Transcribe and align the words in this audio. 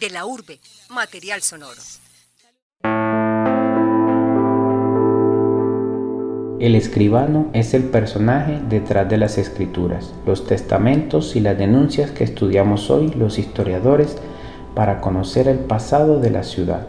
De 0.00 0.10
la 0.10 0.26
urbe, 0.26 0.60
material 0.90 1.40
sonoro. 1.40 1.80
El 6.60 6.74
escribano 6.74 7.48
es 7.54 7.72
el 7.72 7.84
personaje 7.84 8.60
detrás 8.68 9.08
de 9.08 9.16
las 9.16 9.38
escrituras, 9.38 10.12
los 10.26 10.46
testamentos 10.46 11.34
y 11.34 11.40
las 11.40 11.56
denuncias 11.56 12.10
que 12.10 12.24
estudiamos 12.24 12.90
hoy 12.90 13.08
los 13.10 13.38
historiadores 13.38 14.18
para 14.74 15.00
conocer 15.00 15.48
el 15.48 15.60
pasado 15.60 16.20
de 16.20 16.30
la 16.30 16.42
ciudad. 16.42 16.86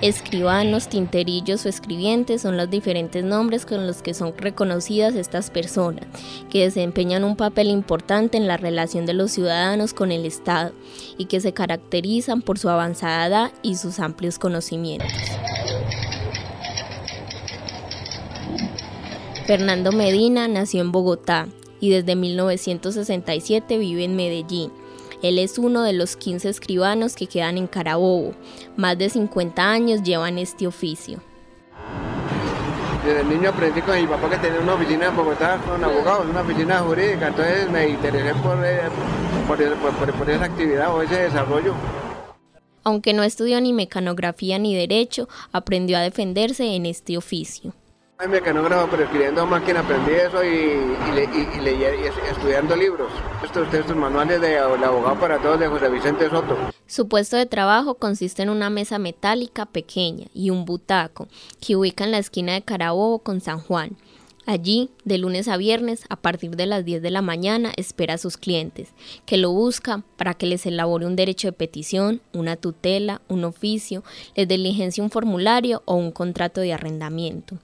Escribanos, 0.00 0.88
tinterillos 0.88 1.66
o 1.66 1.68
escribientes 1.68 2.42
son 2.42 2.56
los 2.56 2.70
diferentes 2.70 3.24
nombres 3.24 3.66
con 3.66 3.84
los 3.84 4.00
que 4.00 4.14
son 4.14 4.32
reconocidas 4.36 5.16
estas 5.16 5.50
personas, 5.50 6.04
que 6.50 6.62
desempeñan 6.62 7.24
un 7.24 7.34
papel 7.34 7.66
importante 7.66 8.36
en 8.36 8.46
la 8.46 8.56
relación 8.56 9.06
de 9.06 9.14
los 9.14 9.32
ciudadanos 9.32 9.94
con 9.94 10.12
el 10.12 10.24
Estado 10.24 10.72
y 11.16 11.24
que 11.24 11.40
se 11.40 11.52
caracterizan 11.52 12.42
por 12.42 12.60
su 12.60 12.68
avanzada 12.68 13.26
edad 13.26 13.52
y 13.62 13.74
sus 13.74 13.98
amplios 13.98 14.38
conocimientos. 14.38 15.10
Fernando 19.46 19.90
Medina 19.90 20.46
nació 20.46 20.80
en 20.80 20.92
Bogotá 20.92 21.48
y 21.80 21.90
desde 21.90 22.14
1967 22.14 23.78
vive 23.78 24.04
en 24.04 24.14
Medellín 24.14 24.70
él 25.22 25.38
es 25.38 25.58
uno 25.58 25.82
de 25.82 25.92
los 25.92 26.16
15 26.16 26.48
escribanos 26.48 27.16
que 27.16 27.26
quedan 27.26 27.58
en 27.58 27.66
Carabobo. 27.66 28.32
Más 28.76 28.96
de 28.96 29.10
50 29.10 29.62
años 29.62 30.02
llevan 30.02 30.38
este 30.38 30.66
oficio. 30.66 31.20
Desde 33.04 33.24
niño 33.24 33.50
aprendí 33.50 33.80
con 33.80 34.00
mi 34.00 34.06
papá 34.06 34.28
que 34.30 34.36
tenía 34.36 34.60
una 34.60 34.74
oficina 34.74 35.06
en 35.06 35.16
Bogotá 35.16 35.58
con 35.66 35.82
abogados, 35.82 36.26
una 36.28 36.42
oficina 36.42 36.78
jurídica, 36.80 37.28
entonces 37.28 37.70
me 37.70 37.88
interesé 37.88 38.34
por, 38.34 38.64
eh, 38.64 38.80
por, 39.46 40.12
por 40.12 40.30
esa 40.30 40.44
actividad 40.44 40.94
o 40.94 41.02
ese 41.02 41.22
desarrollo. 41.22 41.74
Aunque 42.84 43.12
no 43.12 43.22
estudió 43.22 43.60
ni 43.60 43.72
mecanografía 43.72 44.58
ni 44.58 44.74
derecho, 44.74 45.28
aprendió 45.52 45.98
a 45.98 46.00
defenderse 46.00 46.74
en 46.74 46.86
este 46.86 47.16
oficio. 47.16 47.72
Soy 48.20 48.26
mecanógrafo, 48.26 48.88
pero 48.90 49.04
escribiendo 49.04 49.46
máquina 49.46 49.78
aprendí 49.78 50.10
eso 50.10 50.42
y, 50.42 50.96
estudiando 52.28 52.74
libros. 52.74 53.12
Estos 53.44 53.70
textos 53.70 53.94
manuales 53.94 54.40
de 54.40 54.58
abogado 54.58 55.20
para 55.20 55.38
todos 55.38 55.60
de 55.60 55.68
José 55.68 55.88
Vicente 55.88 56.28
Soto. 56.28 56.56
Su 56.88 57.06
puesto 57.06 57.36
de 57.36 57.46
trabajo 57.46 57.94
consiste 57.94 58.42
en 58.42 58.50
una 58.50 58.70
mesa 58.70 58.98
metálica 58.98 59.66
pequeña 59.66 60.26
y 60.34 60.50
un 60.50 60.64
butaco 60.64 61.28
que 61.60 61.76
ubica 61.76 62.02
en 62.02 62.10
la 62.10 62.18
esquina 62.18 62.54
de 62.54 62.62
Carabobo 62.62 63.20
con 63.20 63.40
San 63.40 63.60
Juan. 63.60 63.96
Allí, 64.46 64.90
de 65.04 65.18
lunes 65.18 65.46
a 65.46 65.56
viernes, 65.56 66.02
a 66.08 66.16
partir 66.16 66.56
de 66.56 66.66
las 66.66 66.84
10 66.84 67.02
de 67.02 67.12
la 67.12 67.22
mañana, 67.22 67.72
espera 67.76 68.14
a 68.14 68.18
sus 68.18 68.36
clientes, 68.36 68.94
que 69.26 69.36
lo 69.36 69.52
buscan 69.52 70.02
para 70.16 70.34
que 70.34 70.46
les 70.46 70.66
elabore 70.66 71.06
un 71.06 71.14
derecho 71.14 71.46
de 71.46 71.52
petición, 71.52 72.20
una 72.32 72.56
tutela, 72.56 73.22
un 73.28 73.44
oficio, 73.44 74.02
les 74.34 74.48
diligencia 74.48 75.04
un 75.04 75.10
formulario 75.10 75.82
o 75.84 75.94
un 75.94 76.10
contrato 76.10 76.60
de 76.60 76.72
arrendamiento. 76.72 77.58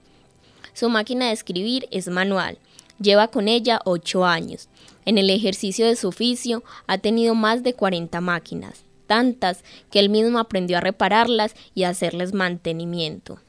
Su 0.75 0.89
máquina 0.89 1.27
de 1.27 1.31
escribir 1.31 1.87
es 1.89 2.09
manual. 2.09 2.57
Lleva 2.99 3.29
con 3.29 3.47
ella 3.47 3.79
ocho 3.85 4.25
años. 4.25 4.67
En 5.05 5.17
el 5.17 5.29
ejercicio 5.29 5.85
de 5.85 5.95
su 5.95 6.09
oficio 6.09 6.63
ha 6.85 6.97
tenido 6.97 7.33
más 7.33 7.63
de 7.63 7.73
40 7.73 8.19
máquinas, 8.19 8.83
tantas 9.07 9.63
que 9.89 9.99
él 9.99 10.09
mismo 10.09 10.37
aprendió 10.37 10.77
a 10.77 10.81
repararlas 10.81 11.55
y 11.73 11.85
a 11.85 11.89
hacerles 11.89 12.33
mantenimiento. 12.33 13.39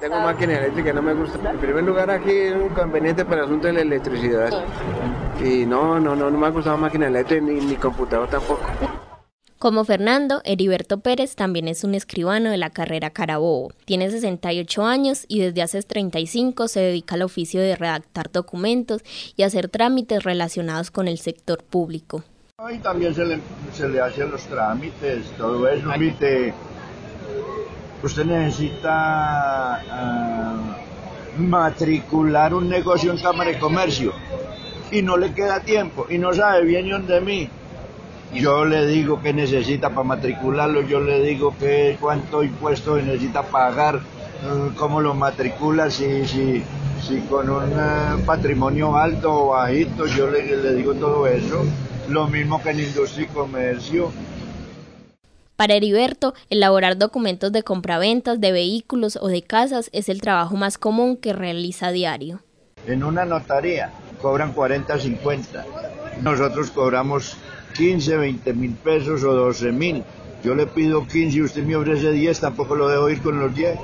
Tengo 0.00 0.20
máquina 0.20 0.56
eléctrica, 0.56 0.94
no 0.94 1.02
me 1.02 1.12
gusta. 1.12 1.50
En 1.50 1.58
primer 1.58 1.84
lugar, 1.84 2.10
aquí 2.10 2.30
es 2.30 2.54
un 2.54 2.70
conveniente 2.70 3.26
para 3.26 3.42
el 3.42 3.44
asunto 3.44 3.66
de 3.66 3.74
la 3.74 3.80
electricidad. 3.82 4.64
Y 5.44 5.66
no, 5.66 6.00
no, 6.00 6.16
no, 6.16 6.30
no 6.30 6.38
me 6.38 6.46
ha 6.46 6.50
gustado 6.50 6.78
máquina 6.78 7.08
eléctrica 7.08 7.44
ni, 7.44 7.60
ni 7.60 7.76
computador 7.76 8.26
tampoco. 8.30 8.62
Como 9.58 9.84
Fernando, 9.84 10.40
Heriberto 10.44 11.00
Pérez 11.00 11.34
también 11.34 11.66
es 11.66 11.82
un 11.82 11.96
escribano 11.96 12.48
de 12.48 12.58
la 12.58 12.70
carrera 12.70 13.10
Carabobo. 13.10 13.72
Tiene 13.86 14.08
68 14.08 14.84
años 14.84 15.24
y 15.26 15.40
desde 15.40 15.62
hace 15.62 15.82
35 15.82 16.68
se 16.68 16.78
dedica 16.78 17.16
al 17.16 17.22
oficio 17.22 17.60
de 17.60 17.74
redactar 17.74 18.30
documentos 18.30 19.02
y 19.34 19.42
hacer 19.42 19.68
trámites 19.68 20.22
relacionados 20.22 20.92
con 20.92 21.08
el 21.08 21.18
sector 21.18 21.64
público. 21.64 22.22
Y 22.72 22.78
también 22.78 23.12
se 23.16 23.24
le, 23.24 23.40
se 23.72 23.88
le 23.88 24.00
hacen 24.00 24.30
los 24.30 24.42
trámites, 24.42 25.26
todo 25.36 25.66
eso. 25.66 25.90
usted 28.04 28.24
necesita 28.26 29.82
ah, 29.90 30.76
matricular 31.36 32.54
un 32.54 32.68
negocio 32.68 33.10
en 33.10 33.18
Cámara 33.18 33.50
de 33.50 33.58
Comercio 33.58 34.12
y 34.92 35.02
no 35.02 35.16
le 35.16 35.34
queda 35.34 35.64
tiempo 35.64 36.06
y 36.08 36.18
no 36.18 36.32
sabe 36.32 36.64
bien 36.64 36.84
ni 36.84 36.92
dónde 36.92 37.20
mí 37.20 37.50
yo 38.34 38.64
le 38.64 38.86
digo 38.86 39.20
que 39.20 39.32
necesita 39.32 39.90
para 39.90 40.04
matricularlo, 40.04 40.82
yo 40.82 41.00
le 41.00 41.22
digo 41.22 41.54
que 41.58 41.96
cuánto 42.00 42.42
impuesto 42.42 42.96
necesita 42.96 43.42
pagar, 43.42 43.96
eh, 43.96 44.70
cómo 44.76 45.00
lo 45.00 45.14
matricula, 45.14 45.90
si, 45.90 46.26
si, 46.26 46.62
si 47.06 47.20
con 47.22 47.48
un 47.48 47.72
eh, 47.72 48.22
patrimonio 48.26 48.96
alto 48.96 49.32
o 49.32 49.48
bajito, 49.48 50.06
yo 50.06 50.30
le, 50.30 50.56
le 50.56 50.74
digo 50.74 50.94
todo 50.94 51.26
eso. 51.26 51.64
Lo 52.08 52.26
mismo 52.26 52.62
que 52.62 52.70
en 52.70 52.80
industria 52.80 53.26
y 53.26 53.28
comercio. 53.28 54.10
Para 55.56 55.74
Heriberto, 55.74 56.34
elaborar 56.50 56.96
documentos 56.96 57.50
de 57.52 57.62
compraventas 57.62 58.40
de 58.40 58.52
vehículos 58.52 59.18
o 59.20 59.28
de 59.28 59.42
casas 59.42 59.90
es 59.92 60.08
el 60.08 60.20
trabajo 60.20 60.56
más 60.56 60.78
común 60.78 61.16
que 61.16 61.32
realiza 61.32 61.88
a 61.88 61.92
diario. 61.92 62.40
En 62.86 63.02
una 63.02 63.24
notaría 63.24 63.90
cobran 64.22 64.52
40, 64.52 64.98
50. 64.98 65.66
Nosotros 66.22 66.70
cobramos 66.70 67.36
15, 67.78 68.16
20 68.16 68.52
mil 68.54 68.72
pesos 68.72 69.22
o 69.22 69.32
12 69.32 69.72
mil. 69.72 70.02
Yo 70.42 70.54
le 70.54 70.66
pido 70.66 71.06
15 71.06 71.36
y 71.36 71.42
usted 71.42 71.62
me 71.64 71.76
ofrece 71.76 72.12
10, 72.12 72.40
tampoco 72.40 72.74
lo 72.74 72.88
dejo 72.88 73.08
ir 73.08 73.22
con 73.22 73.38
los 73.38 73.54
10. 73.54 73.78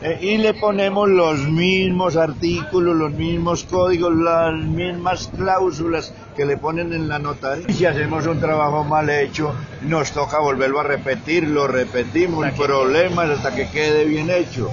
Eh, 0.00 0.18
y 0.20 0.38
le 0.38 0.54
ponemos 0.54 1.08
los 1.08 1.40
mismos 1.48 2.16
artículos, 2.16 2.94
los 2.94 3.12
mismos 3.12 3.64
códigos, 3.64 4.14
las 4.14 4.54
mismas 4.54 5.28
cláusulas 5.36 6.14
que 6.36 6.46
le 6.46 6.56
ponen 6.56 6.92
en 6.92 7.08
la 7.08 7.18
notaría. 7.18 7.66
Y 7.68 7.72
si 7.72 7.86
hacemos 7.86 8.26
un 8.26 8.38
trabajo 8.38 8.84
mal 8.84 9.10
hecho, 9.10 9.54
nos 9.82 10.12
toca 10.12 10.38
volverlo 10.38 10.80
a 10.80 10.84
repetir, 10.84 11.48
lo 11.48 11.66
repetimos, 11.66 12.46
problemas 12.52 13.30
hasta 13.30 13.54
que 13.56 13.68
quede 13.70 14.04
bien 14.04 14.30
hecho. 14.30 14.70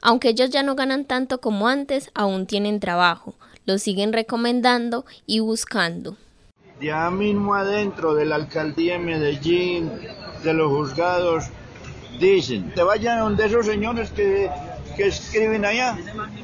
Aunque 0.00 0.30
ellos 0.30 0.50
ya 0.50 0.62
no 0.62 0.74
ganan 0.74 1.04
tanto 1.04 1.40
como 1.40 1.68
antes, 1.68 2.10
aún 2.14 2.46
tienen 2.46 2.80
trabajo. 2.80 3.34
Lo 3.66 3.78
siguen 3.78 4.12
recomendando 4.12 5.04
y 5.26 5.40
buscando. 5.40 6.16
Ya 6.82 7.08
mismo 7.12 7.54
adentro 7.54 8.12
de 8.12 8.24
la 8.24 8.34
alcaldía 8.34 8.94
de 8.94 8.98
Medellín, 8.98 9.88
de 10.42 10.52
los 10.52 10.68
juzgados, 10.72 11.44
dicen, 12.18 12.72
te 12.74 12.82
vayan 12.82 13.20
donde 13.20 13.46
esos 13.46 13.66
señores 13.66 14.10
que, 14.10 14.50
escriben 14.98 15.64
allá. 15.64 15.96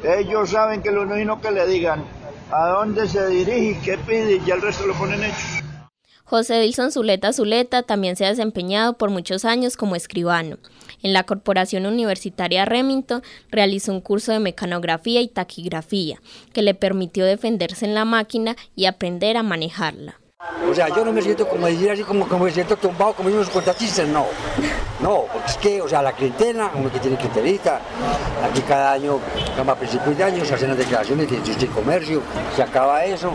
Ellos 0.05 0.51
saben 0.51 0.81
que 0.81 0.93
lo 0.93 1.03
único 1.03 1.41
que 1.41 1.51
le 1.51 1.67
digan 1.67 2.05
a 2.53 2.69
dónde 2.69 3.09
se 3.09 3.27
dirige 3.27 3.81
qué 3.85 3.99
pide 3.99 4.41
y 4.47 4.51
el 4.53 4.63
resto 4.63 4.87
lo 4.87 4.95
ponen 4.95 5.25
hecho. 5.25 5.67
José 6.23 6.61
Wilson 6.61 6.93
Zuleta 6.93 7.33
Zuleta 7.33 7.83
también 7.83 8.15
se 8.15 8.25
ha 8.25 8.29
desempeñado 8.29 8.97
por 8.97 9.11
muchos 9.11 9.45
años 9.45 9.77
como 9.77 9.97
escribano. 9.97 10.59
En 11.03 11.15
la 11.15 11.25
Corporación 11.25 11.85
Universitaria 11.85 12.65
Remington 12.65 13.23
realizó 13.51 13.93
un 13.93 14.03
curso 14.03 14.31
de 14.31 14.39
mecanografía 14.39 15.21
y 15.21 15.27
taquigrafía, 15.27 16.21
que 16.53 16.63
le 16.63 16.75
permitió 16.75 17.25
defenderse 17.25 17.87
en 17.87 17.95
la 17.95 18.05
máquina 18.05 18.55
y 18.77 18.85
aprender 18.85 19.37
a 19.37 19.43
manejarla. 19.43 20.21
O 20.71 20.75
sea, 20.75 20.89
yo 20.89 21.05
no 21.05 21.13
me 21.13 21.23
siento 21.23 21.49
como 21.49 21.67
decir 21.67 21.91
así, 21.91 22.03
como, 22.03 22.29
como 22.29 22.45
me 22.45 22.51
siento 22.53 22.77
tumbado, 22.77 23.15
como 23.15 23.29
unos 23.29 23.49
contratistas, 23.49 24.07
no. 24.07 24.27
No, 25.01 25.25
porque 25.33 25.49
es 25.49 25.57
que, 25.57 25.83
o 25.83 25.89
sea, 25.89 26.03
la 26.03 26.13
clientela, 26.13 26.69
como 26.71 26.93
que 26.93 27.01
tiene 27.01 27.17
clientelita, 27.17 27.81
aquí 28.45 28.61
cada 28.61 28.93
año, 28.93 29.19
a 29.57 29.75
principios 29.75 30.17
de 30.17 30.25
año, 30.25 30.45
se 30.45 30.55
hacen 30.55 30.69
las 30.69 30.79
declaraciones 30.79 31.31
de 31.31 31.37
industria 31.37 31.69
y 31.71 31.73
comercio, 31.75 32.23
se 32.55 32.63
acaba 32.63 33.05
eso, 33.05 33.33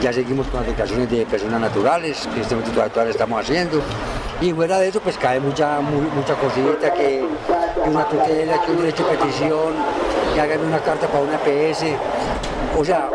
ya 0.00 0.12
seguimos 0.12 0.46
con 0.46 0.60
las 0.60 0.68
declaraciones 0.68 1.10
de 1.10 1.26
personas 1.26 1.60
naturales, 1.60 2.26
que 2.28 2.36
en 2.36 2.42
este 2.42 2.54
momento 2.54 2.88
todavía 2.88 3.10
estamos 3.10 3.40
haciendo, 3.40 3.82
y 4.40 4.52
fuera 4.52 4.78
de 4.78 4.88
eso, 4.88 5.00
pues 5.00 5.18
cae 5.18 5.40
mucha, 5.40 5.80
mucha 5.80 6.34
cosita, 6.36 6.94
que, 6.94 7.26
una 7.84 8.08
tutela, 8.08 8.62
que 8.62 8.70
un 8.70 8.78
derecho 8.78 9.04
de 9.04 9.16
petición, 9.16 9.74
que 10.34 10.40
hagan 10.40 10.60
una 10.60 10.78
carta 10.78 11.06
para 11.08 11.24
una 11.24 11.38
PS, 11.38 11.84
o 12.78 12.84
sea, 12.84 13.10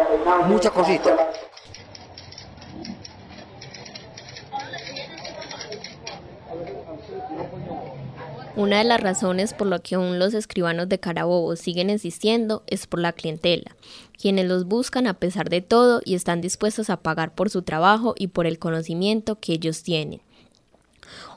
mucha 0.47 0.69
cosita. 0.69 1.30
Una 8.57 8.79
de 8.79 8.83
las 8.83 8.99
razones 8.99 9.53
por 9.53 9.67
lo 9.67 9.81
que 9.81 9.95
aún 9.95 10.19
los 10.19 10.33
escribanos 10.33 10.89
de 10.89 10.99
Carabobo 10.99 11.55
siguen 11.55 11.89
existiendo 11.89 12.63
es 12.67 12.85
por 12.85 12.99
la 12.99 13.13
clientela, 13.13 13.77
quienes 14.19 14.45
los 14.45 14.65
buscan 14.65 15.07
a 15.07 15.13
pesar 15.13 15.49
de 15.49 15.61
todo 15.61 16.01
y 16.03 16.15
están 16.15 16.41
dispuestos 16.41 16.89
a 16.89 16.97
pagar 16.97 17.33
por 17.33 17.49
su 17.49 17.61
trabajo 17.61 18.13
y 18.17 18.27
por 18.27 18.45
el 18.47 18.59
conocimiento 18.59 19.39
que 19.39 19.53
ellos 19.53 19.83
tienen. 19.83 20.21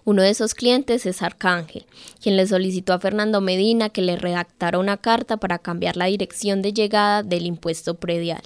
Uno 0.05 0.23
de 0.23 0.31
esos 0.31 0.55
clientes 0.55 1.07
es 1.07 1.23
Arcángel, 1.23 1.87
quien 2.21 2.37
le 2.37 2.47
solicitó 2.47 2.93
a 2.93 2.99
Fernando 2.99 3.41
Medina 3.41 3.91
que 3.91 4.03
le 4.03 4.17
redactara 4.17 4.79
una 4.79 4.97
carta 4.97 5.37
para 5.37 5.61
cambiar 5.61 5.97
la 5.97 6.07
dirección 6.07 6.63
de 6.63 6.73
llegada 6.73 7.23
del 7.23 7.47
impuesto 7.47 7.95
predial. 7.95 8.43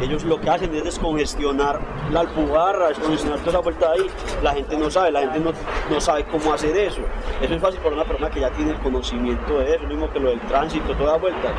Ellos 0.00 0.24
lo 0.24 0.40
que 0.40 0.48
hacen 0.48 0.74
es 0.74 0.82
descongestionar 0.82 1.78
la 2.10 2.20
alpujarra, 2.20 2.88
descongestionar 2.88 3.38
toda 3.40 3.50
esa 3.50 3.58
vuelta 3.60 3.90
ahí. 3.90 4.06
La 4.42 4.54
gente 4.54 4.78
no 4.78 4.90
sabe, 4.90 5.12
la 5.12 5.20
gente 5.20 5.40
no, 5.40 5.52
no, 5.90 6.00
sabe 6.00 6.24
cómo 6.24 6.54
hacer 6.54 6.74
eso. 6.74 7.02
Eso 7.42 7.54
es 7.54 7.60
fácil 7.60 7.80
para 7.80 7.96
una 7.96 8.04
persona 8.04 8.30
que 8.30 8.40
ya 8.40 8.50
tiene 8.50 8.70
el 8.70 8.78
conocimiento 8.78 9.58
de 9.58 9.74
eso, 9.74 9.82
lo 9.82 9.88
mismo 9.88 10.10
que 10.10 10.20
lo 10.20 10.30
del 10.30 10.40
tránsito, 10.40 10.96
toda 10.96 11.18
vuelta. 11.18 11.52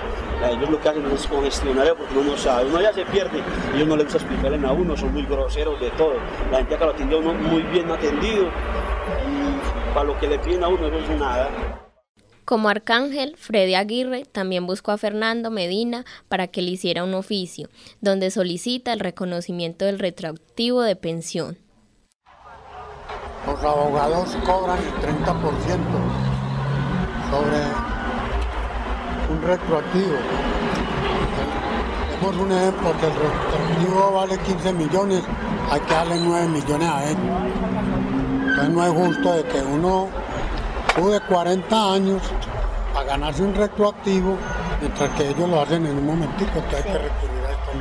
Ellos 0.49 0.71
lo 0.71 0.81
que 0.81 0.89
hacen 0.89 1.05
es 1.05 1.11
descongestionar 1.11 1.85
eso 1.85 1.95
porque 1.95 2.17
uno 2.17 2.31
no 2.31 2.37
sabe. 2.37 2.65
Uno 2.65 2.81
ya 2.81 2.91
se 2.93 3.05
pierde, 3.05 3.43
ellos 3.75 3.87
no 3.87 3.95
les 3.95 4.05
gusta 4.05 4.17
explicarle 4.17 4.67
a 4.67 4.71
uno, 4.71 4.97
son 4.97 5.13
muy 5.13 5.23
groseros 5.23 5.79
de 5.79 5.91
todo. 5.91 6.15
La 6.51 6.57
gente 6.57 6.75
acá 6.75 6.85
lo 6.85 6.91
atiende 6.91 7.15
a 7.15 7.19
uno 7.19 7.33
muy 7.35 7.61
bien 7.63 7.91
atendido 7.91 8.45
y 8.45 9.93
para 9.93 10.05
lo 10.05 10.19
que 10.19 10.27
le 10.27 10.39
piden 10.39 10.63
a 10.63 10.67
uno 10.67 10.87
eso 10.87 10.97
es 10.97 11.19
nada. 11.19 11.90
Como 12.51 12.67
arcángel, 12.67 13.37
Freddy 13.37 13.75
Aguirre 13.75 14.25
también 14.25 14.67
buscó 14.67 14.91
a 14.91 14.97
Fernando 14.97 15.51
Medina 15.51 16.03
para 16.27 16.47
que 16.47 16.61
le 16.61 16.71
hiciera 16.71 17.05
un 17.05 17.13
oficio, 17.13 17.69
donde 18.01 18.29
solicita 18.29 18.91
el 18.91 18.99
reconocimiento 18.99 19.85
del 19.85 19.99
retroactivo 19.99 20.81
de 20.81 20.97
pensión. 20.97 21.57
Los 23.47 23.63
abogados 23.63 24.35
cobran 24.45 24.79
el 24.79 24.91
30% 24.95 25.77
sobre 27.31 27.57
un 29.31 29.41
retroactivo. 29.43 30.17
Tenemos 32.19 32.35
un 32.35 32.51
ejemplo 32.51 32.93
que 32.99 33.05
el 33.05 33.13
retroactivo 33.13 34.11
vale 34.11 34.37
15 34.37 34.73
millones, 34.73 35.23
hay 35.69 35.79
que 35.79 35.93
darle 35.93 36.15
9 36.19 36.47
millones 36.49 36.89
a 36.89 37.11
él. 37.11 37.17
Entonces 38.41 38.69
no 38.71 38.83
es 38.85 38.91
justo 38.91 39.35
de 39.35 39.43
que 39.45 39.61
uno 39.61 40.09
de 40.97 41.19
40 41.21 41.93
años 41.93 42.21
a 42.95 43.03
ganarse 43.03 43.43
un 43.43 43.53
retroactivo, 43.53 44.37
mientras 44.79 45.09
que 45.17 45.29
ellos 45.29 45.49
lo 45.49 45.61
hacen 45.61 45.85
en 45.85 45.97
un 45.97 46.05
momentito, 46.05 46.51
que 46.69 46.75
hay 46.75 46.83
que 46.83 46.97
recurrir 46.97 47.45
a 47.45 47.51
esto. 47.51 47.71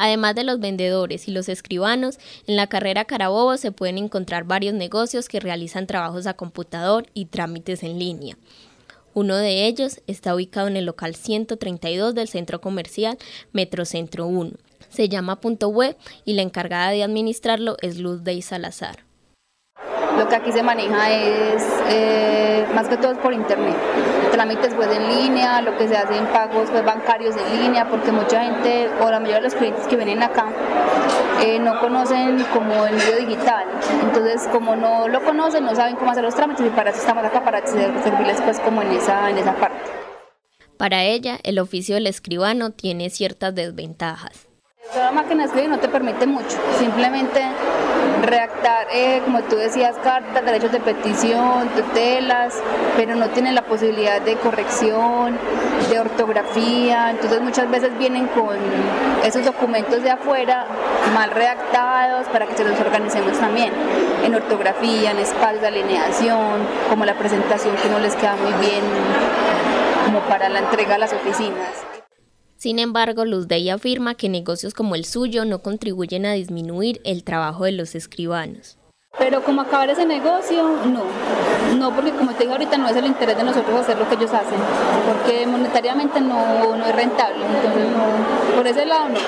Además 0.00 0.36
de 0.36 0.44
los 0.44 0.60
vendedores 0.60 1.26
y 1.26 1.32
los 1.32 1.48
escribanos, 1.48 2.18
en 2.46 2.54
la 2.54 2.68
carrera 2.68 3.04
Carabobo 3.04 3.56
se 3.56 3.72
pueden 3.72 3.98
encontrar 3.98 4.44
varios 4.44 4.74
negocios 4.74 5.28
que 5.28 5.40
realizan 5.40 5.88
trabajos 5.88 6.28
a 6.28 6.34
computador 6.34 7.06
y 7.14 7.24
trámites 7.24 7.82
en 7.82 7.98
línea. 7.98 8.38
Uno 9.14 9.34
de 9.34 9.66
ellos 9.66 10.00
está 10.06 10.36
ubicado 10.36 10.68
en 10.68 10.76
el 10.76 10.84
local 10.84 11.16
132 11.16 12.14
del 12.14 12.28
centro 12.28 12.60
comercial 12.60 13.18
Metrocentro 13.52 14.28
1 14.28 14.52
se 14.88 15.08
llama 15.08 15.40
Punto 15.40 15.68
Web 15.68 15.96
y 16.24 16.34
la 16.34 16.42
encargada 16.42 16.90
de 16.90 17.02
administrarlo 17.02 17.76
es 17.82 17.98
Luz 17.98 18.24
de 18.24 18.40
Salazar. 18.42 19.08
Lo 20.18 20.28
que 20.28 20.34
aquí 20.34 20.50
se 20.50 20.64
maneja 20.64 21.10
es 21.12 21.64
eh, 21.90 22.66
más 22.74 22.88
que 22.88 22.96
todo 22.96 23.14
por 23.20 23.32
internet. 23.32 23.76
Trámites 24.32 24.74
pues 24.74 24.88
en 24.88 25.08
línea, 25.08 25.60
lo 25.62 25.78
que 25.78 25.86
se 25.86 25.96
hace 25.96 26.16
en 26.16 26.26
pagos 26.26 26.68
pues, 26.70 26.84
bancarios 26.84 27.36
en 27.36 27.60
línea, 27.60 27.88
porque 27.88 28.10
mucha 28.10 28.42
gente 28.42 28.90
o 29.00 29.08
la 29.08 29.20
mayoría 29.20 29.36
de 29.36 29.42
los 29.42 29.54
clientes 29.54 29.86
que 29.86 29.94
vienen 29.94 30.20
acá 30.20 30.46
eh, 31.44 31.60
no 31.60 31.78
conocen 31.78 32.44
como 32.52 32.84
el 32.86 32.96
medio 32.96 33.16
digital. 33.28 33.64
Entonces 34.02 34.48
como 34.50 34.74
no 34.74 35.06
lo 35.06 35.22
conocen, 35.22 35.64
no 35.64 35.76
saben 35.76 35.94
cómo 35.94 36.10
hacer 36.10 36.24
los 36.24 36.34
trámites 36.34 36.66
y 36.66 36.70
para 36.70 36.90
eso 36.90 36.98
estamos 36.98 37.24
acá 37.24 37.44
para 37.44 37.64
servirles 37.64 38.40
pues 38.40 38.58
como 38.58 38.82
en 38.82 38.90
esa, 38.90 39.30
en 39.30 39.38
esa 39.38 39.54
parte. 39.54 39.78
Para 40.78 41.04
ella, 41.04 41.38
el 41.44 41.60
oficio 41.60 41.94
del 41.94 42.08
escribano 42.08 42.70
tiene 42.70 43.10
ciertas 43.10 43.54
desventajas 43.54 44.47
la 44.96 45.12
máquina 45.12 45.42
de 45.42 45.46
escribir 45.46 45.70
no 45.70 45.78
te 45.78 45.88
permite 45.88 46.26
mucho, 46.26 46.56
simplemente 46.78 47.42
redactar, 48.22 48.86
eh, 48.90 49.20
como 49.24 49.42
tú 49.42 49.56
decías, 49.56 49.96
cartas, 50.02 50.44
derechos 50.44 50.72
de 50.72 50.80
petición, 50.80 51.68
tutelas, 51.68 52.54
pero 52.96 53.14
no 53.14 53.28
tienen 53.28 53.54
la 53.54 53.62
posibilidad 53.62 54.20
de 54.20 54.36
corrección, 54.36 55.38
de 55.90 56.00
ortografía, 56.00 57.10
entonces 57.10 57.40
muchas 57.40 57.70
veces 57.70 57.96
vienen 57.98 58.26
con 58.28 58.56
esos 59.24 59.44
documentos 59.44 60.02
de 60.02 60.10
afuera 60.10 60.66
mal 61.14 61.30
redactados 61.30 62.26
para 62.28 62.46
que 62.46 62.56
se 62.56 62.64
los 62.64 62.78
organicemos 62.80 63.38
también, 63.38 63.72
en 64.24 64.34
ortografía, 64.34 65.10
en 65.10 65.18
espacios 65.18 65.60
de 65.60 65.68
alineación, 65.68 66.66
como 66.88 67.04
la 67.04 67.14
presentación 67.14 67.76
que 67.76 67.88
no 67.88 67.98
les 67.98 68.16
queda 68.16 68.36
muy 68.36 68.52
bien 68.66 68.82
como 70.06 70.20
para 70.20 70.48
la 70.48 70.60
entrega 70.60 70.94
a 70.94 70.98
las 70.98 71.12
oficinas. 71.12 71.97
Sin 72.58 72.80
embargo, 72.80 73.24
Luzday 73.24 73.70
afirma 73.70 74.16
que 74.16 74.28
negocios 74.28 74.74
como 74.74 74.96
el 74.96 75.04
suyo 75.04 75.44
no 75.44 75.60
contribuyen 75.60 76.26
a 76.26 76.32
disminuir 76.32 77.00
el 77.04 77.22
trabajo 77.22 77.64
de 77.64 77.70
los 77.70 77.94
escribanos. 77.94 78.76
Pero 79.16 79.44
como 79.44 79.60
acabar 79.60 79.88
ese 79.90 80.04
negocio, 80.04 80.64
no. 80.86 81.04
No, 81.78 81.94
porque 81.94 82.10
como 82.10 82.32
te 82.32 82.40
digo 82.40 82.54
ahorita, 82.54 82.76
no 82.76 82.88
es 82.88 82.96
el 82.96 83.06
interés 83.06 83.36
de 83.36 83.44
nosotros 83.44 83.80
hacer 83.80 83.96
lo 83.96 84.08
que 84.08 84.16
ellos 84.16 84.32
hacen, 84.32 84.58
porque 85.06 85.46
monetariamente 85.46 86.20
no, 86.20 86.76
no 86.76 86.84
es 86.84 86.96
rentable. 86.96 87.44
Entonces, 87.46 87.90
no, 87.92 88.56
por 88.56 88.66
ese 88.66 88.84
lado, 88.86 89.10
no. 89.10 89.18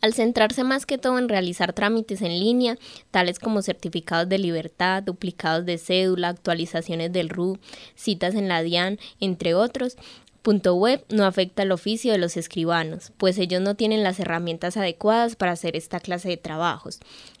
Al 0.00 0.14
centrarse 0.14 0.64
más 0.64 0.84
que 0.84 0.98
todo 0.98 1.16
en 1.16 1.28
realizar 1.28 1.74
trámites 1.74 2.22
en 2.22 2.40
línea, 2.40 2.76
tales 3.12 3.38
como 3.38 3.62
certificados 3.62 4.28
de 4.28 4.38
libertad, 4.38 5.04
duplicados 5.04 5.64
de 5.64 5.78
cédula, 5.78 6.28
actualizaciones 6.28 7.12
del 7.12 7.28
RU, 7.28 7.60
citas 7.94 8.34
en 8.34 8.48
la 8.48 8.64
DIAN, 8.64 8.98
entre 9.20 9.54
otros, 9.54 9.96
Punto 10.42 10.74
web 10.74 11.04
no 11.08 11.24
afecta 11.24 11.62
al 11.62 11.70
oficio 11.70 12.10
de 12.10 12.18
los 12.18 12.36
escribanos, 12.36 13.12
pues 13.16 13.38
ellos 13.38 13.60
no 13.60 13.76
tienen 13.76 14.02
las 14.02 14.18
herramientas 14.18 14.76
adecuadas 14.76 15.36
para 15.36 15.52
hacer 15.52 15.76
esta 15.76 16.00
clase 16.00 16.28
de 16.28 16.36
trabajos. 16.36 16.98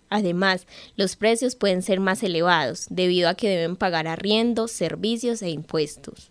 Además, 0.08 0.68
los 0.94 1.16
precios 1.16 1.56
pueden 1.56 1.82
ser 1.82 1.98
más 1.98 2.22
elevados 2.22 2.86
debido 2.90 3.28
a 3.28 3.34
que 3.34 3.48
deben 3.48 3.74
pagar 3.74 4.06
arriendos, 4.06 4.70
servicios 4.70 5.42
e 5.42 5.50
impuestos. 5.50 6.30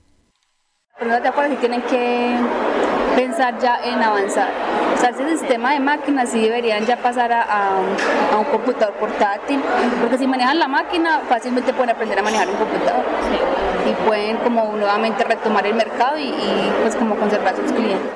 Acuerdo 0.96 1.56
si 1.56 1.58
tienen 1.58 1.82
que 1.82 2.38
pensar 3.16 3.60
ya 3.60 3.82
en 3.84 4.02
avanzar. 4.02 4.52
O 4.94 4.98
sea, 4.98 5.10
ese 5.10 5.38
sistema 5.38 5.74
de 5.74 5.80
máquinas 5.80 6.30
sí 6.30 6.40
deberían 6.40 6.86
ya 6.86 6.96
pasar 6.98 7.34
a, 7.34 7.80
un 8.38 8.46
computador 8.46 8.94
portátil, 8.96 9.62
porque 10.00 10.18
si 10.18 10.28
manejan 10.28 10.60
la 10.60 10.68
máquina 10.68 11.22
fácilmente 11.28 11.74
pueden 11.74 11.90
aprender 11.90 12.20
a 12.20 12.22
manejar 12.22 12.50
un 12.50 12.56
computador 12.56 13.04
y 13.92 14.08
pueden 14.08 14.38
como 14.38 14.76
nuevamente 14.76 15.24
retomar 15.24 15.68
el 15.68 15.76
mercado 15.76 16.18
y, 16.18 16.30
y 16.30 16.72
pues 16.82 16.96
como 16.96 17.16
conservar 17.16 17.56
sus 17.56 17.72
clientes 17.72 18.12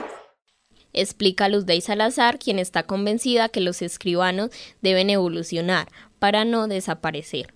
explica 0.96 1.50
Luz 1.50 1.65
de 1.65 1.79
Salazar, 1.82 2.39
quien 2.39 2.58
está 2.58 2.84
convencida 2.84 3.50
que 3.50 3.62
los 3.62 3.82
escribanos 3.82 4.50
deben 4.82 5.10
evolucionar 5.10 5.89
para 6.20 6.46
no 6.46 6.67
desaparecer. 6.67 7.53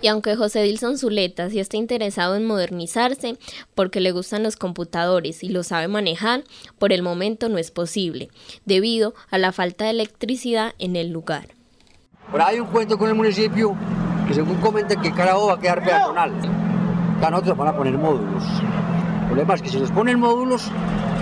Y 0.00 0.08
aunque 0.08 0.34
José 0.34 0.64
Dilson 0.64 0.98
Zuleta 0.98 1.48
sí 1.48 1.60
está 1.60 1.76
interesado 1.76 2.34
en 2.34 2.44
modernizarse 2.44 3.38
porque 3.76 4.00
le 4.00 4.10
gustan 4.10 4.42
los 4.42 4.56
computadores 4.56 5.44
y 5.44 5.48
lo 5.48 5.62
sabe 5.62 5.86
manejar, 5.86 6.42
por 6.80 6.92
el 6.92 7.02
momento 7.02 7.48
no 7.48 7.56
es 7.56 7.70
posible, 7.70 8.28
debido 8.64 9.14
a 9.30 9.38
la 9.38 9.52
falta 9.52 9.84
de 9.84 9.90
electricidad 9.90 10.74
en 10.80 10.96
el 10.96 11.10
lugar. 11.10 11.50
Pero 12.32 12.44
hay 12.44 12.58
un 12.58 12.66
cuento 12.66 12.98
con 12.98 13.08
el 13.08 13.14
municipio 13.14 13.76
que 14.32 14.36
según 14.36 14.56
comenta 14.56 14.96
que 14.96 15.12
Carajo 15.12 15.48
va 15.48 15.54
a 15.54 15.58
quedar 15.58 15.84
peatonal. 15.84 16.32
Acá 17.18 17.30
nosotros 17.30 17.56
van 17.56 17.68
a 17.68 17.76
poner 17.76 17.98
módulos. 17.98 18.42
El 19.20 19.26
problema 19.26 19.54
es 19.54 19.62
que 19.62 19.68
si 19.68 19.78
nos 19.78 19.90
ponen 19.90 20.18
módulos, 20.18 20.70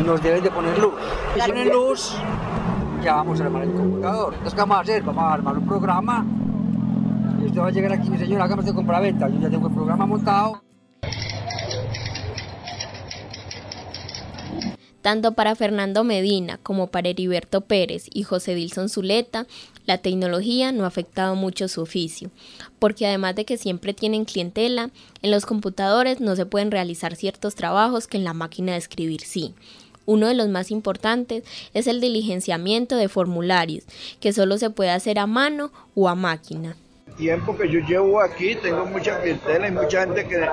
nos 0.06 0.22
deben 0.22 0.42
de 0.44 0.50
poner 0.50 0.78
luz. 0.78 0.94
Si 1.34 1.40
ponen 1.40 1.68
luz, 1.70 2.16
ya 3.02 3.16
vamos 3.16 3.40
a 3.40 3.44
armar 3.44 3.62
el 3.64 3.72
computador. 3.72 4.34
Entonces, 4.34 4.54
¿qué 4.54 4.60
vamos 4.60 4.76
a 4.76 4.80
hacer? 4.80 5.02
Vamos 5.02 5.24
a 5.24 5.32
armar 5.32 5.58
un 5.58 5.66
programa 5.66 6.24
y 7.40 7.46
usted 7.46 7.60
va 7.60 7.66
a 7.66 7.70
llegar 7.70 7.92
aquí, 7.92 8.10
mi 8.10 8.18
señor, 8.18 8.42
hágame 8.42 8.62
de 8.62 8.74
compra-venta. 8.74 9.28
Yo 9.28 9.40
ya 9.40 9.50
tengo 9.50 9.66
el 9.66 9.74
programa 9.74 10.06
montado. 10.06 10.69
Tanto 15.02 15.32
para 15.32 15.54
Fernando 15.54 16.04
Medina 16.04 16.58
como 16.62 16.88
para 16.88 17.08
Heriberto 17.08 17.62
Pérez 17.62 18.06
y 18.12 18.22
José 18.22 18.54
Dilson 18.54 18.90
Zuleta, 18.90 19.46
la 19.86 19.98
tecnología 19.98 20.72
no 20.72 20.84
ha 20.84 20.88
afectado 20.88 21.34
mucho 21.34 21.68
su 21.68 21.80
oficio, 21.80 22.30
porque 22.78 23.06
además 23.06 23.34
de 23.34 23.46
que 23.46 23.56
siempre 23.56 23.94
tienen 23.94 24.26
clientela, 24.26 24.90
en 25.22 25.30
los 25.30 25.46
computadores 25.46 26.20
no 26.20 26.36
se 26.36 26.44
pueden 26.44 26.70
realizar 26.70 27.16
ciertos 27.16 27.54
trabajos 27.54 28.06
que 28.06 28.18
en 28.18 28.24
la 28.24 28.34
máquina 28.34 28.72
de 28.72 28.78
escribir 28.78 29.22
sí. 29.22 29.54
Uno 30.04 30.26
de 30.26 30.34
los 30.34 30.48
más 30.48 30.70
importantes 30.70 31.44
es 31.72 31.86
el 31.86 32.00
diligenciamiento 32.00 32.96
de 32.96 33.08
formularios, 33.08 33.84
que 34.20 34.32
solo 34.32 34.58
se 34.58 34.70
puede 34.70 34.90
hacer 34.90 35.18
a 35.18 35.26
mano 35.26 35.72
o 35.94 36.08
a 36.08 36.14
máquina 36.14 36.76
tiempo 37.20 37.56
que 37.56 37.68
yo 37.68 37.80
llevo 37.80 38.20
aquí, 38.20 38.56
tengo 38.56 38.86
mucha 38.86 39.20
clientela 39.20 39.68
y 39.68 39.70
mucha 39.70 40.00
gente 40.00 40.26
que, 40.26 40.48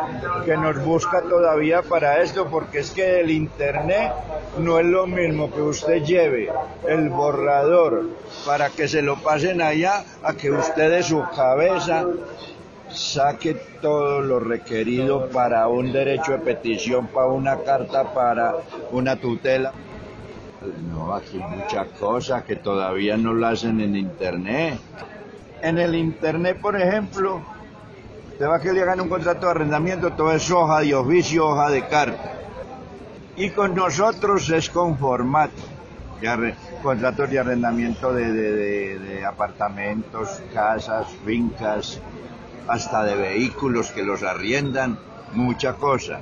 que, 0.46 0.58
nos 0.58 0.84
busca 0.84 1.22
todavía 1.22 1.82
para 1.82 2.22
esto, 2.22 2.48
porque 2.48 2.80
es 2.80 2.92
que 2.92 3.22
el 3.22 3.32
internet 3.32 4.12
no 4.60 4.78
es 4.78 4.86
lo 4.86 5.08
mismo 5.08 5.50
que 5.50 5.62
usted 5.62 6.04
lleve 6.04 6.52
el 6.88 7.10
borrador 7.10 8.08
para 8.46 8.70
que 8.70 8.88
se 8.90 9.02
lo 9.02 9.16
pasen 9.24 9.62
allá, 9.62 10.04
a 10.22 10.34
que 10.34 10.52
usted 10.52 10.92
de 10.92 11.04
su 11.04 11.24
cabeza 11.34 12.06
saque 12.90 13.54
todo 13.82 14.22
lo 14.22 14.40
requerido 14.40 15.30
para 15.30 15.70
un 15.70 15.94
derecho 15.94 16.34
de 16.34 16.40
petición, 16.40 17.08
para 17.08 17.28
una 17.28 17.58
carta, 17.60 18.14
para 18.14 18.56
una 18.92 19.16
tutela. 19.16 19.72
No, 20.92 21.14
aquí 21.14 21.40
hay 21.42 21.58
muchas 21.58 21.88
cosas 22.00 22.44
que 22.44 22.58
todavía 22.58 23.16
no 23.16 23.34
lo 23.34 23.48
hacen 23.48 23.80
en 23.80 23.96
internet. 23.96 24.80
En 25.62 25.78
el 25.78 25.96
internet, 25.96 26.60
por 26.62 26.80
ejemplo, 26.80 27.42
te 28.38 28.46
va 28.46 28.58
a 28.58 28.60
que 28.60 28.72
le 28.72 28.84
hagan 28.84 29.02
un 29.02 29.10
contrato 29.10 29.48
de 29.48 29.52
arrendamiento, 29.52 30.14
todo 30.14 30.32
es 30.32 30.50
hoja 30.52 30.82
de 30.82 30.94
oficio, 30.94 31.48
hoja 31.48 31.70
de 31.70 31.88
carta. 31.88 32.34
Y 33.36 33.50
con 33.50 33.74
nosotros 33.76 34.50
es 34.50 34.70
con 34.70 34.98
formato, 34.98 35.62
contratos 36.84 37.30
de 37.30 37.40
arrendamiento 37.40 38.14
de, 38.14 39.00
de 39.00 39.26
apartamentos, 39.26 40.42
casas, 40.54 41.08
fincas, 41.26 42.00
hasta 42.68 43.04
de 43.04 43.16
vehículos 43.16 43.92
que 43.92 44.04
los 44.04 44.24
arriendan, 44.24 45.00
mucha 45.34 45.74
cosa. 45.74 46.20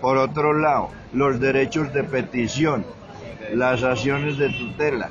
Por 0.00 0.18
otro 0.18 0.52
lado, 0.52 0.90
los 1.12 1.40
derechos 1.40 1.92
de 1.92 2.04
petición, 2.04 2.84
las 3.54 3.82
acciones 3.82 4.36
de 4.36 4.50
tutela, 4.50 5.10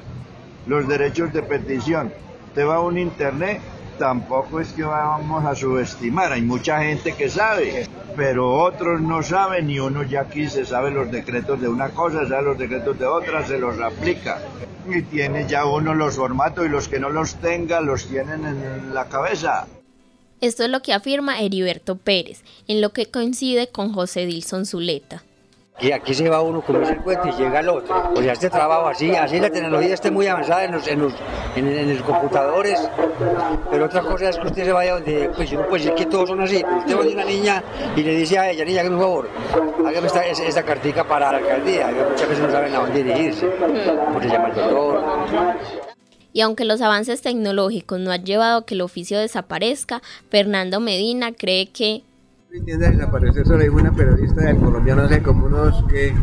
los 0.66 0.88
derechos 0.88 1.34
de 1.34 1.42
petición 1.42 2.12
usted 2.58 2.70
va 2.70 2.78
a 2.78 2.80
un 2.80 2.98
internet, 2.98 3.62
tampoco 4.00 4.60
es 4.60 4.70
que 4.70 4.82
vamos 4.82 5.46
a 5.46 5.54
subestimar, 5.54 6.34
hay 6.34 6.42
mucha 6.42 6.82
gente 6.82 7.14
que 7.14 7.30
sabe, 7.30 7.88
pero 8.16 8.52
otros 8.52 9.00
no 9.00 9.22
saben 9.22 9.70
y 9.70 9.78
uno 9.78 10.02
ya 10.02 10.22
aquí 10.22 10.48
se 10.50 10.66
sabe 10.66 10.90
los 10.90 11.12
decretos 11.12 11.62
de 11.62 11.68
una 11.68 11.90
cosa, 11.90 12.28
sabe 12.28 12.42
los 12.42 12.58
decretos 12.58 12.98
de 12.98 13.06
otra, 13.06 13.46
se 13.46 13.60
los 13.60 13.80
aplica. 13.80 14.42
Y 14.90 15.04
tiene 15.04 15.48
ya 15.48 15.66
uno 15.66 15.94
los 15.94 16.16
formatos 16.16 16.66
y 16.66 16.70
los 16.70 16.88
que 16.88 17.00
no 17.00 17.12
los 17.12 17.36
tenga 17.36 17.80
los 17.80 18.08
tienen 18.08 18.44
en 18.44 18.92
la 18.92 19.06
cabeza. 19.06 19.68
Esto 20.42 20.64
es 20.64 20.72
lo 20.72 20.82
que 20.82 20.94
afirma 20.94 21.40
Heriberto 21.40 21.96
Pérez, 21.96 22.44
en 22.68 22.82
lo 22.82 22.92
que 22.92 23.06
coincide 23.06 23.68
con 23.68 23.94
José 23.94 24.26
Dilson 24.26 24.66
Zuleta. 24.66 25.24
Y 25.80 25.92
aquí 25.92 26.16
se 26.16 26.28
va 26.28 26.42
uno 26.42 26.62
con 26.62 26.84
el 26.84 26.98
cuento 27.04 27.28
y 27.28 27.32
llega 27.34 27.60
el 27.60 27.70
otro. 27.70 28.12
O 28.16 28.22
sea, 28.22 28.34
este 28.34 28.50
trabajo 28.50 28.88
así, 28.88 29.16
así 29.16 29.40
la 29.40 29.52
tecnología 29.52 29.94
está 29.94 30.10
muy 30.10 30.26
avanzada 30.26 30.64
en 30.64 30.72
los, 30.72 30.88
en 30.88 31.00
los, 31.00 31.14
en, 31.56 31.94
los 31.94 32.02
computadores, 32.02 32.90
pero 33.70 33.86
otra 33.86 34.02
cosa 34.02 34.30
es 34.30 34.38
que 34.38 34.48
usted 34.48 34.66
se 34.66 34.72
vaya 34.72 34.94
donde, 34.96 35.30
pues 35.36 35.54
no 35.54 35.68
puede 35.68 35.84
decir 35.84 35.94
que 35.94 36.08
todos 36.08 36.30
son 36.30 36.42
así. 36.42 36.64
Usted 36.80 36.98
va 36.98 37.04
a 37.04 37.08
una 37.08 37.26
niña 37.26 37.64
y 37.96 38.02
le 38.02 38.16
dice 38.16 38.40
a 38.40 38.50
ella, 38.50 38.66
niña, 38.66 38.82
que 38.82 38.90
un 38.90 39.00
favor, 39.00 39.30
hágame 39.86 40.08
esta, 40.08 40.26
esta 40.26 40.64
cartica 40.64 41.08
para 41.08 41.32
la 41.32 41.38
alcaldía. 41.38 41.92
Muchas 42.10 42.28
veces 42.28 42.44
no 42.44 42.52
saben 42.52 42.74
a 42.74 42.80
dónde 42.80 43.04
dirigirse, 43.04 43.46
por 43.46 44.24
se 44.24 44.30
llama 44.30 44.50
el 44.50 44.56
doctor. 44.56 45.04
Y 46.34 46.42
aunque 46.42 46.66
los 46.66 46.82
avances 46.82 47.22
tecnológicos 47.22 48.00
no 48.00 48.12
han 48.12 48.24
llevado 48.24 48.60
a 48.60 48.66
que 48.66 48.74
el 48.74 48.82
oficio 48.82 49.20
desaparezca, 49.20 50.02
Fernando 50.30 50.80
Medina 50.80 51.34
cree 51.34 51.68
que 51.68 52.04
tiende 52.62 52.88
a 52.88 52.92
desaparecer, 52.92 53.44
eso 53.44 53.54
lo 53.54 53.60
dijo 53.60 53.76
una 53.76 53.92
periodista 53.92 54.42
del 54.42 54.58
colombiano 54.58 55.04
hace 55.04 55.22
como 55.22 55.46
unos, 55.46 55.84
que 55.90 56.14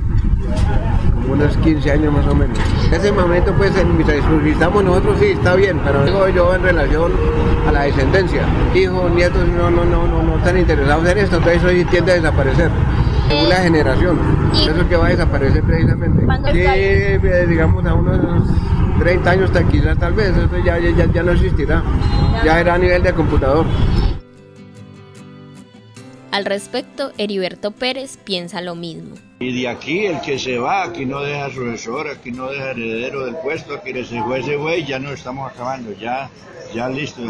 como 1.14 1.34
unos 1.34 1.56
15 1.58 1.90
años 1.90 2.12
más 2.12 2.26
o 2.26 2.34
menos. 2.34 2.58
En 2.88 2.94
ese 2.94 3.12
momento, 3.12 3.52
pues, 3.56 3.72
en 3.76 4.00
estamos 4.46 4.84
nosotros 4.84 5.18
sí, 5.20 5.26
está 5.26 5.54
bien, 5.54 5.80
pero 5.84 6.04
digo 6.04 6.28
yo 6.28 6.54
en 6.54 6.62
relación 6.62 7.12
a 7.68 7.72
la 7.72 7.82
descendencia, 7.82 8.42
hijos, 8.74 9.10
nietos, 9.12 9.46
no, 9.48 9.70
no, 9.70 9.84
no, 9.84 10.06
no, 10.06 10.22
no 10.22 10.36
están 10.38 10.58
interesados 10.58 11.08
en 11.08 11.18
esto, 11.18 11.36
entonces 11.36 11.62
eso 11.62 11.90
tiende 11.90 12.12
a 12.12 12.14
desaparecer. 12.16 12.70
Según 13.28 13.48
la 13.48 13.56
generación, 13.56 14.18
eso 14.52 14.70
es 14.70 14.86
que 14.86 14.96
va 14.96 15.06
a 15.06 15.10
desaparecer 15.10 15.62
precisamente. 15.62 16.26
Sí, 16.52 16.60
eh, 16.62 17.46
digamos 17.48 17.84
a 17.86 17.94
unos 17.94 18.44
30 18.98 19.30
años 19.30 19.50
quizás 19.70 19.98
tal 19.98 20.12
vez, 20.12 20.28
eso 20.36 20.48
ya, 20.64 20.78
ya, 20.78 21.06
ya 21.06 21.22
no 21.22 21.32
existirá, 21.32 21.82
ya 22.44 22.60
era 22.60 22.74
a 22.74 22.78
nivel 22.78 23.02
de 23.02 23.12
computador. 23.12 23.66
Al 26.34 26.46
respecto, 26.46 27.12
Heriberto 27.16 27.70
Pérez 27.70 28.16
piensa 28.16 28.60
lo 28.60 28.74
mismo. 28.74 29.14
Y 29.38 29.62
de 29.62 29.68
aquí 29.68 30.06
el 30.06 30.20
que 30.20 30.36
se 30.36 30.58
va, 30.58 30.82
aquí 30.82 31.06
no 31.06 31.20
deja 31.20 31.48
sucesor, 31.48 32.08
aquí 32.08 32.32
no 32.32 32.50
deja 32.50 32.72
heredero 32.72 33.24
del 33.24 33.36
puesto, 33.36 33.74
aquí 33.74 33.92
se 34.04 34.20
fue 34.20 34.40
ese 34.40 34.56
güey, 34.56 34.84
ya 34.84 34.98
no 34.98 35.12
estamos 35.12 35.52
acabando, 35.52 35.92
ya, 35.92 36.28
ya 36.74 36.88
listo, 36.88 37.22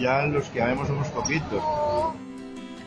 ya, 0.00 0.26
los 0.26 0.46
que 0.46 0.60
habemos 0.60 0.88
somos 0.88 1.06
poquitos. 1.10 1.62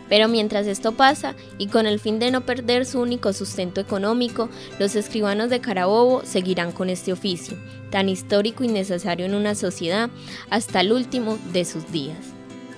Pero 0.09 0.27
mientras 0.27 0.67
esto 0.67 0.91
pasa, 0.91 1.33
y 1.57 1.67
con 1.67 1.85
el 1.85 2.01
fin 2.01 2.19
de 2.19 2.29
no 2.29 2.41
perder 2.41 2.85
su 2.85 2.99
único 2.99 3.31
sustento 3.31 3.79
económico, 3.79 4.49
los 4.79 4.97
escribanos 4.97 5.49
de 5.49 5.61
Carabobo 5.61 6.25
seguirán 6.25 6.73
con 6.73 6.89
este 6.89 7.13
oficio, 7.13 7.55
tan 7.89 8.09
histórico 8.09 8.65
y 8.65 8.67
necesario 8.67 9.25
en 9.25 9.33
una 9.33 9.55
sociedad, 9.55 10.09
hasta 10.49 10.81
el 10.81 10.91
último 10.91 11.37
de 11.53 11.63
sus 11.63 11.89
días. 11.89 12.17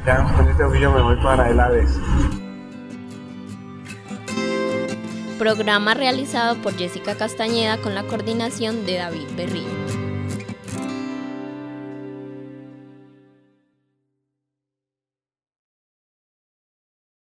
Ya, 0.05 0.23
con 0.37 0.47
este 0.47 0.63
oficio 0.63 0.91
me 0.91 1.01
voy 1.01 1.15
para 1.23 1.49
el 1.49 1.59
Hades. 1.59 1.89
Programa 5.39 5.93
realizado 5.93 6.61
por 6.61 6.77
Jessica 6.77 7.15
Castañeda 7.15 7.77
con 7.77 7.95
la 7.95 8.03
coordinación 8.03 8.85
de 8.85 8.97
David 8.97 9.27
Berrío. 9.37 9.98